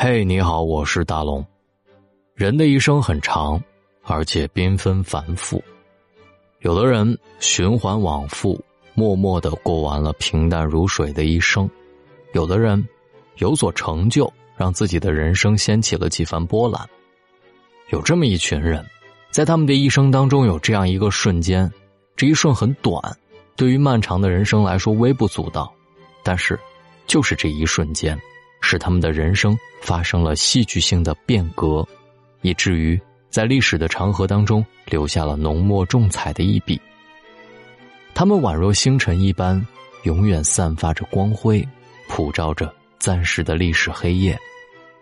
[0.00, 1.44] 嘿，你好，我是大龙。
[2.36, 3.60] 人的一生很长，
[4.04, 5.60] 而且缤纷繁复。
[6.60, 8.64] 有的人循环往复，
[8.94, 11.68] 默默的过完了平淡如水的一生；
[12.32, 12.88] 有的人
[13.38, 16.88] 有所成就，让自己的人生掀起了几番波澜。
[17.88, 18.86] 有这么一群人，
[19.32, 21.68] 在他们的一生当中有这样一个瞬间，
[22.14, 23.02] 这一瞬很短，
[23.56, 25.74] 对于漫长的人生来说微不足道，
[26.22, 26.56] 但是
[27.08, 28.16] 就是这一瞬间。
[28.60, 31.86] 使他们的人生发生了戏剧性的变革，
[32.42, 36.80] 以至于在历史的长河当中留下了浓墨重彩的一笔。
[38.14, 39.64] 他们宛若星辰一般，
[40.02, 41.66] 永远散发着光辉，
[42.08, 44.36] 普照着暂时的历史黑夜。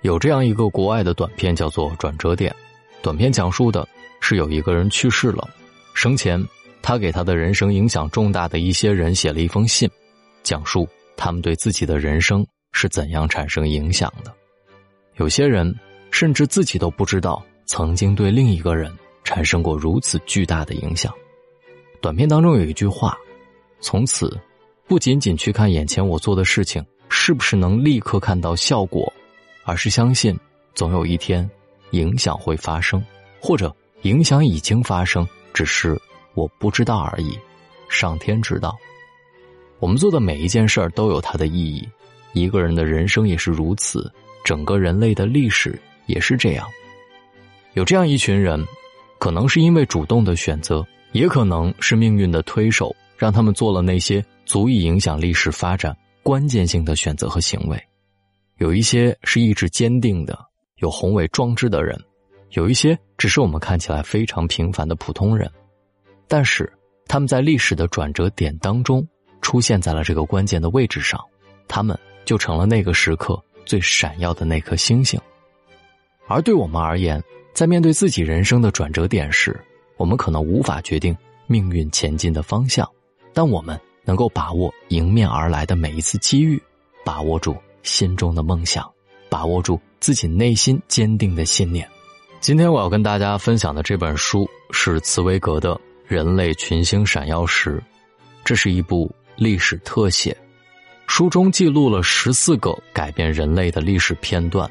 [0.00, 2.50] 有这样一个国外的短片，叫做《转折点》。
[3.02, 3.86] 短片讲述的
[4.20, 5.48] 是有一个人去世了，
[5.94, 6.42] 生前
[6.80, 9.88] 他给他的人生影响重大的一些人写了一封信，
[10.42, 12.46] 讲述他们对自己的人生。
[12.72, 14.34] 是怎样产生影响的？
[15.16, 15.72] 有些人
[16.10, 18.92] 甚至自己都不知道，曾经对另一个人
[19.24, 21.12] 产生过如此巨大的影响。
[22.00, 23.16] 短片当中有一句话
[23.80, 24.36] ：“从此，
[24.88, 29.12] 不仅仅去看眼前我做的事情是不是能立刻看到效果，
[29.64, 30.36] 而是相信
[30.74, 31.48] 总有一天，
[31.92, 33.04] 影响会发生，
[33.40, 35.96] 或者影响已经发生，只是
[36.34, 37.38] 我不知道而已。
[37.88, 38.74] 上天知道。
[39.78, 41.86] 我们做的每一件事儿都有它的意义。”
[42.32, 44.10] 一个人的人生也是如此，
[44.44, 46.66] 整个人类的历史也是这样。
[47.74, 48.62] 有这样一群人，
[49.18, 57.82] 可能是因为主动的选择，也可能是命运的推手，让他们做了那些足以影响历史发展关键性的选择和行为。
[58.58, 60.38] 有一些是意志坚定的、
[60.76, 61.98] 有宏伟壮志的人，
[62.50, 65.50] 有一些只是我们看起来非常平凡的普通人，
[66.28, 66.70] 但是
[67.06, 69.06] 他们在历史的转折点当中
[69.40, 71.20] 出现在了这个关键的位置上，
[71.68, 71.98] 他们。
[72.24, 75.20] 就成了那个时刻最闪耀的那颗星星。
[76.28, 79.58] 而对我们而言，在面对自己人生的转折点时，
[79.96, 81.16] 我们可能无法决定
[81.46, 82.88] 命运前进的方向，
[83.34, 86.62] 但我们能够把握迎面而来的每一次机遇，
[87.04, 88.90] 把握住心中的梦想，
[89.28, 91.86] 把握住自己内心坚定的信念。
[92.40, 95.74] 今天我要跟大家分享的这本书是茨威格的
[96.06, 97.78] 《人类群星闪耀时》，
[98.44, 100.36] 这是一部历史特写。
[101.14, 104.68] 书中记录了十四个改变人类的历史片段，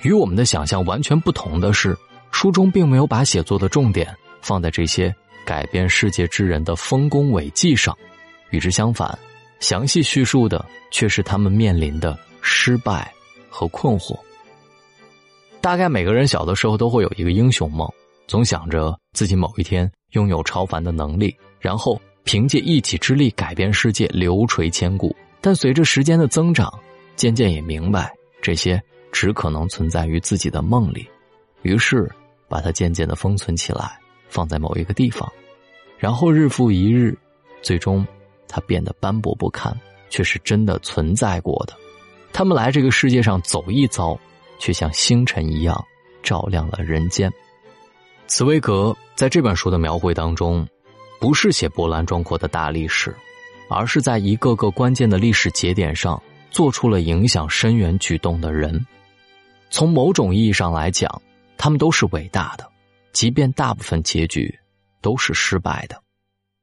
[0.00, 1.94] 与我们的想象完全不同的是，
[2.30, 4.08] 书中并没有把写作的重点
[4.40, 5.14] 放在这些
[5.44, 7.94] 改变世界之人的丰功伟绩上，
[8.48, 9.18] 与之相反，
[9.60, 13.12] 详细叙述的却是他们面临的失败
[13.50, 14.18] 和困惑。
[15.60, 17.86] 大概每个人小的时候都会有一个英雄梦，
[18.26, 25.14] 总想着自己某一天拥有超凡的能力，然后凭借一己之力改变世界，流垂千古。
[25.42, 26.72] 但随着时间的增长，
[27.16, 28.10] 渐渐也明白
[28.40, 28.80] 这些
[29.10, 31.06] 只可能存在于自己的梦里，
[31.62, 32.10] 于是
[32.48, 33.98] 把它渐渐的封存起来，
[34.28, 35.30] 放在某一个地方，
[35.98, 37.18] 然后日复一日，
[37.60, 38.06] 最终
[38.46, 39.76] 它变得斑驳不堪，
[40.08, 41.74] 却是真的存在过的。
[42.32, 44.18] 他们来这个世界上走一遭，
[44.58, 45.84] 却像星辰一样
[46.22, 47.30] 照亮了人间。
[48.28, 50.66] 茨威格在这本书的描绘当中，
[51.20, 53.14] 不是写波澜壮阔的大历史。
[53.68, 58.86] 而是在一个个关键的历史节点上做出了影响深远举动的人，
[59.70, 61.22] 从某种意义上来讲，
[61.56, 62.70] 他们都是伟大的，
[63.12, 64.54] 即便大部分结局
[65.00, 66.00] 都是失败的。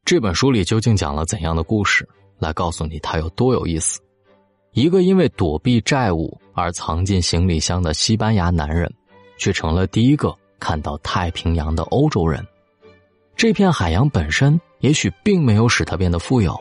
[0.05, 2.07] 这本书里究竟讲了怎样的故事？
[2.37, 3.99] 来告诉你它有多有意思。
[4.71, 8.89] 一个因为躲避债务而藏进行李箱的西班牙男人，
[9.37, 12.45] 却成了第一个看到太平洋的欧洲人。
[13.35, 16.59] 这片海洋本身也许并没有使他变得富有。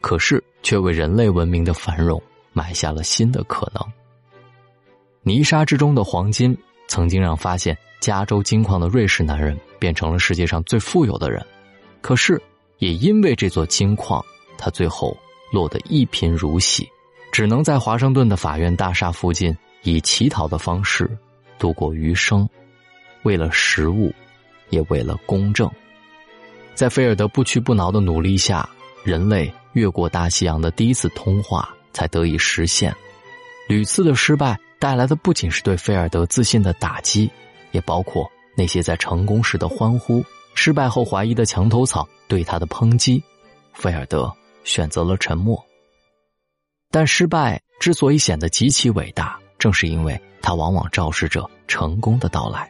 [0.00, 2.20] 可是，却为人类文明的繁荣
[2.52, 3.84] 埋下了新的可能。
[5.22, 6.56] 泥沙之中的黄金，
[6.88, 11.44] 曾经让发现加州金矿的瑞士男人变成了世界上最富有的人。
[12.00, 12.40] 可是，
[12.78, 14.24] 也因为这座金矿，
[14.56, 15.16] 他最后
[15.52, 16.88] 落得一贫如洗，
[17.30, 21.10] 只能在华盛顿的法院大厦附近以乞讨的方式
[21.58, 22.48] 度过余生。
[23.22, 24.10] 为了食物，
[24.70, 25.70] 也为了公正，
[26.74, 28.66] 在菲尔德不屈不挠的努力下，
[29.04, 29.52] 人类。
[29.72, 32.94] 越过大西洋的第一次通话才得以实现，
[33.68, 37.30] 屡次的失败带来的不仅是对菲尔德自信的打击，
[37.72, 40.24] 也包括那些在成功时的欢呼，
[40.54, 43.22] 失败后怀疑的墙头草对他的抨击。
[43.72, 44.32] 菲尔德
[44.64, 45.62] 选择了沉默。
[46.90, 52.68] 但失败之所以显得极其伟大，正是因为它往往昭示着成功的到来。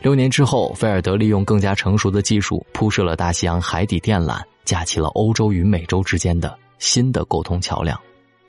[0.00, 4.40] 六年之后，菲尔德利用更加成熟的技术铺设了大西洋海底电缆。
[4.66, 7.98] 架起了欧洲与美洲之间的新的沟通桥梁，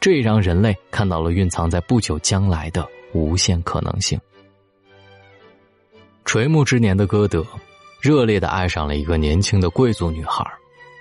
[0.02, 4.20] 这也让人类看到了蕴藏在不久将来的无限可能性。
[6.26, 7.46] 垂暮之年的歌德，
[8.02, 10.46] 热烈的爱上了一个年轻的贵族女孩。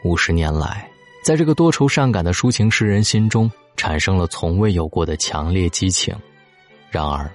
[0.05, 0.89] 五十年来，
[1.25, 6.15] 在这个多愁善感的抒情诗人心中，产生了从未有过的强烈激情。
[6.91, 7.29] 然而，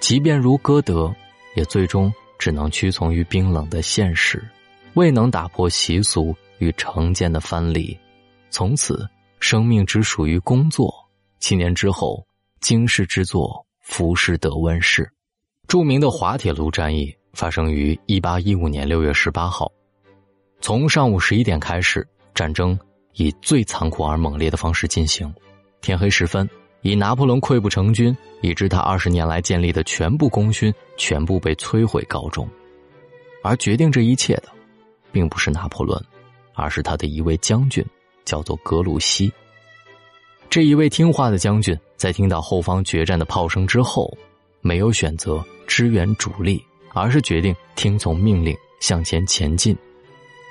[0.00, 1.14] 即便如歌德，
[1.54, 4.44] 也最终只能屈从于冰冷的现实，
[4.92, 7.98] 未能打破习俗与成见的藩篱。
[8.50, 9.08] 从此，
[9.40, 10.92] 生命只属于工作。
[11.40, 12.26] 七年之后，
[12.60, 13.48] 惊世之作
[13.80, 15.10] 《浮士德》问世。
[15.66, 19.70] 著名的滑铁卢战役发生于一八一五年六月十八号，
[20.60, 22.06] 从上午十一点开始。
[22.34, 22.78] 战争
[23.14, 25.34] 以最残酷而猛烈的方式进行，
[25.80, 26.48] 天黑时分，
[26.82, 32.48] 以拿破仑溃不成军，以致他二十年来建立的全部功勋全部被摧毁告终。
[33.42, 34.44] 而决定这一切的，
[35.10, 36.00] 并不是拿破仑，
[36.58, 37.84] 而是他的一位将军，
[38.24, 39.32] 叫做格鲁希。
[40.50, 44.12] 这一位听话的将军，在听到后方决战的炮声之后，
[44.60, 46.60] 没有选择支援主力，
[46.92, 49.76] 而是决定听从命令向前前进。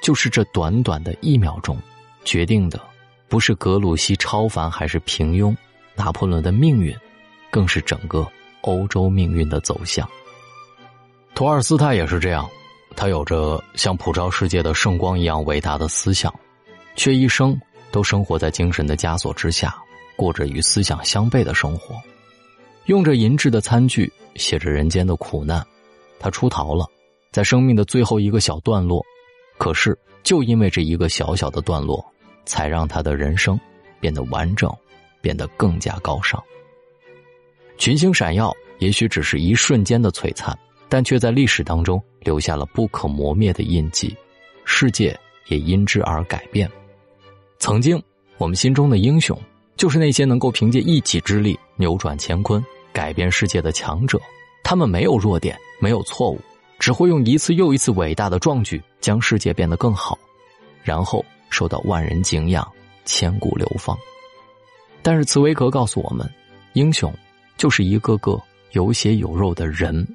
[0.01, 1.77] 就是这短短的一秒钟，
[2.23, 2.79] 决定的
[3.27, 5.53] 不是格鲁希超凡还是平庸，
[5.93, 6.95] 拿破仑的命运，
[7.51, 8.25] 更是整个
[8.61, 10.07] 欧洲命运的走向。
[11.35, 12.49] 托尔斯泰也是这样，
[12.95, 16.33] 他有着像普照世界的圣光一样伟大的思想，
[16.95, 17.59] 却一生
[17.91, 19.75] 都生活在精神的枷锁之下，
[20.15, 21.95] 过着与思想相悖的生活，
[22.85, 25.65] 用着银质的餐具写着人间的苦难，
[26.19, 26.87] 他出逃了，
[27.31, 29.05] 在生命的最后一个小段落。
[29.59, 32.03] 可是，就因为这一个小小的段落，
[32.45, 33.59] 才让他的人生
[33.99, 34.71] 变得完整，
[35.21, 36.43] 变得更加高尚。
[37.77, 40.57] 群星闪耀，也许只是一瞬间的璀璨，
[40.89, 44.13] 但却在历史当中留下了不可磨灭的印记。
[44.65, 46.69] 世界也因之而改变。
[47.57, 48.03] 曾经，
[48.37, 49.39] 我们心中的英雄，
[49.77, 54.19] 就是那些能够凭借一己之力扭转乾坤、改变世界的强者。
[54.61, 56.37] 他们没有弱点，没有错误。
[56.79, 60.19] 只会用一次又一次伟大的壮举将世界变得更好，
[60.83, 62.67] 然后受到万人敬仰，
[63.05, 63.97] 千古流芳。
[65.01, 66.29] 但是茨威格告诉我们，
[66.73, 67.11] 英雄
[67.55, 68.39] 就是一个个
[68.73, 70.07] 有血有肉的人，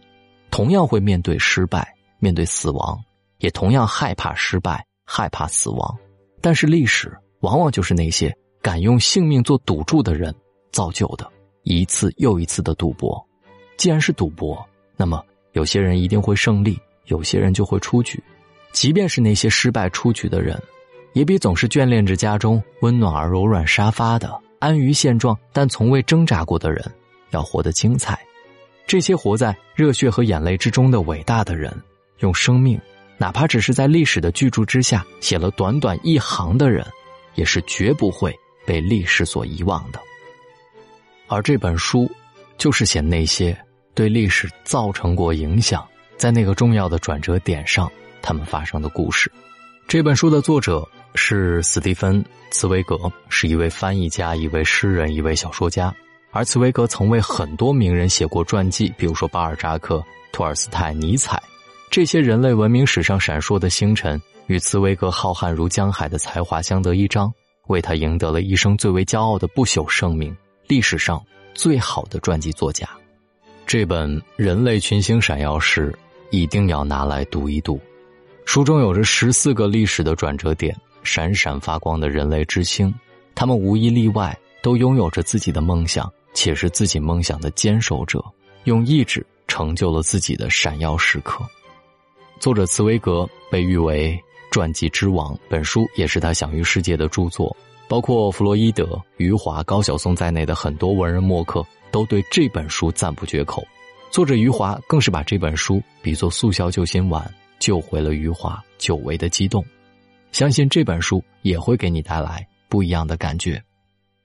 [0.53, 1.92] 同样会面对失败，
[2.23, 2.97] 面对死亡，
[3.39, 5.99] 也同样害怕失败，害怕死亡。
[6.41, 8.33] 但是历史往往就是那些
[8.63, 10.33] 敢用性命做赌注的人
[10.71, 11.29] 造就的，
[11.65, 13.21] 一次又一次的赌博。
[13.77, 14.65] 既然是赌博，
[14.97, 15.21] 那么。
[15.55, 18.19] 有些人一定会胜利，有些人就会出局。
[18.73, 20.59] 即便是那些失败出局的人，
[21.13, 26.83] 也比总是眷恋着家中温暖而柔软沙发的安于现状但从未挣扎过的人
[27.33, 28.19] 要活得精彩。
[28.87, 31.71] 这些活在热血和眼泪之中的伟大的人，
[32.23, 32.81] 用生命，
[33.19, 36.87] 哪怕只是在历史的巨著之下写了短短一行的人，
[37.35, 38.35] 也是绝不会
[38.65, 40.01] 被历史所遗忘的。
[41.29, 42.11] 而这本书，
[42.57, 43.57] 就是写那些。
[43.95, 45.87] 对历史造成过影响，
[46.17, 47.93] 在那个重要的转折点上，
[48.23, 49.31] 他们发生的故事。
[49.87, 50.83] 这本书的作者
[51.15, 52.97] 是斯蒂芬·茨威格，
[53.29, 55.95] 是一位翻译家、一位诗人、一位小说家。
[56.31, 60.03] 而茨威格曾为很多名人写过传记，比如说巴尔扎克、
[60.33, 61.39] 托尔斯泰、尼采。
[61.93, 67.31] 这些人类文明史上闪烁的星辰，与茨威格浩瀚如江海的才华相得益彰，
[67.67, 70.35] 为他赢得了一生最为骄傲的不朽盛名——
[70.67, 72.89] 历史上最好的传记作家。
[73.67, 75.93] 这本《人类群星闪耀时》
[76.31, 77.79] 一定要拿来读一读。
[78.47, 82.91] 书中有着十四个历史的转折点，闪闪发光的人类之星，
[83.35, 88.25] 他们无一例外都拥有着自己的梦想，且是自己梦想的坚守者，
[88.65, 91.45] 用意志成就了自己的闪耀时刻。
[92.39, 94.19] 作者茨威格被誉为
[94.51, 97.57] 传记之王，本书也是他享誉世界的著作，
[97.89, 101.65] 包括弗洛伊德、余华、高晓松在内的很多文人墨客。
[101.93, 103.63] 都对这本书赞不绝口，
[104.11, 107.23] 作者余华更是把这本书比作速效救心丸，
[107.59, 109.63] 救回了余华久违的激动。
[110.33, 113.63] 相信这本书也会给你带来不一样的感觉。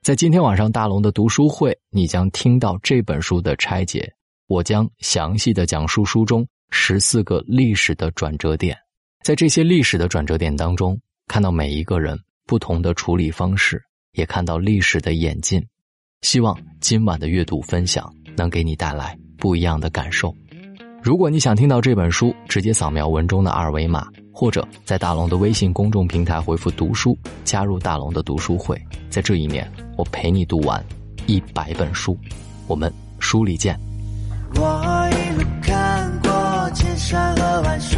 [0.02, 4.14] 在今天晚上大龙的读书会，你将听到这本书的拆解，
[4.48, 8.78] 我将详细的讲述书中十四个历史的转折点，
[9.24, 13.82] 在这些历史的转折点当中，看到每一个人不同的处理方式，
[14.14, 15.66] 也看到历史的演进。
[16.22, 20.36] 希望今晚的阅读分享能给你带来不一样的感受。
[21.04, 28.82] 如果你想听到这本书，直接扫描文中的二维码，或者在大龙的微信公众平台回复“读书”，加入大龙的读书会。
[29.10, 30.84] 在这一年，我陪你读完
[31.28, 32.18] 一百本书。
[32.68, 33.80] 我们书里见。
[37.10, 37.98] 山河万水，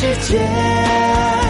[0.00, 1.47] 世界。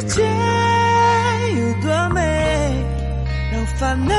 [0.00, 2.22] 世界有多美，
[3.52, 4.14] 让烦恼